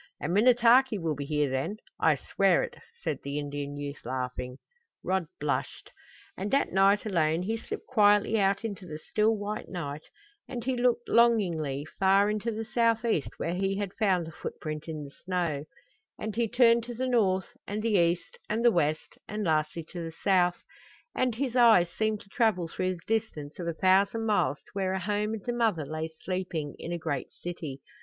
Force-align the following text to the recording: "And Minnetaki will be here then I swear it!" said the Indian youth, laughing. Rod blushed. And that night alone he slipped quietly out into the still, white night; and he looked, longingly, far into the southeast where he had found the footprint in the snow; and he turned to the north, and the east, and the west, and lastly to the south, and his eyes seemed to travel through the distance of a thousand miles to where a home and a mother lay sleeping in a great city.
"And 0.19 0.33
Minnetaki 0.33 0.97
will 0.97 1.13
be 1.13 1.25
here 1.25 1.47
then 1.47 1.77
I 1.99 2.15
swear 2.15 2.63
it!" 2.63 2.75
said 3.03 3.19
the 3.21 3.37
Indian 3.37 3.77
youth, 3.77 4.03
laughing. 4.03 4.57
Rod 5.03 5.27
blushed. 5.39 5.91
And 6.35 6.49
that 6.49 6.71
night 6.71 7.05
alone 7.05 7.43
he 7.43 7.55
slipped 7.55 7.85
quietly 7.85 8.39
out 8.39 8.65
into 8.65 8.87
the 8.87 8.97
still, 8.97 9.35
white 9.37 9.69
night; 9.69 10.01
and 10.47 10.63
he 10.63 10.75
looked, 10.75 11.07
longingly, 11.07 11.85
far 11.99 12.31
into 12.31 12.49
the 12.51 12.65
southeast 12.65 13.29
where 13.37 13.53
he 13.53 13.77
had 13.77 13.93
found 13.93 14.25
the 14.25 14.31
footprint 14.31 14.87
in 14.87 15.03
the 15.03 15.11
snow; 15.23 15.65
and 16.17 16.35
he 16.35 16.47
turned 16.47 16.83
to 16.85 16.95
the 16.95 17.05
north, 17.05 17.55
and 17.67 17.83
the 17.83 17.91
east, 17.91 18.39
and 18.49 18.65
the 18.65 18.71
west, 18.71 19.19
and 19.27 19.43
lastly 19.43 19.83
to 19.91 20.03
the 20.03 20.11
south, 20.23 20.63
and 21.13 21.35
his 21.35 21.55
eyes 21.55 21.91
seemed 21.91 22.21
to 22.21 22.29
travel 22.29 22.67
through 22.67 22.95
the 22.95 23.01
distance 23.05 23.59
of 23.59 23.67
a 23.67 23.73
thousand 23.73 24.25
miles 24.25 24.57
to 24.61 24.71
where 24.73 24.93
a 24.93 24.99
home 24.99 25.35
and 25.35 25.47
a 25.47 25.53
mother 25.53 25.85
lay 25.85 26.07
sleeping 26.07 26.73
in 26.79 26.91
a 26.91 26.97
great 26.97 27.31
city. 27.31 27.81